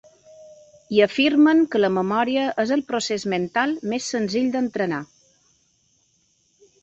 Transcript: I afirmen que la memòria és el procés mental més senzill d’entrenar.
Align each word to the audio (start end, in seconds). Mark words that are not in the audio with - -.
I 0.95 1.01
afirmen 1.05 1.59
que 1.73 1.81
la 1.81 1.91
memòria 1.97 2.45
és 2.63 2.73
el 2.77 2.81
procés 2.87 3.27
mental 3.35 3.75
més 3.91 4.09
senzill 4.15 4.49
d’entrenar. 4.55 5.03